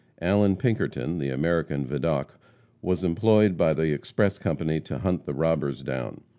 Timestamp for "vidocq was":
1.85-3.03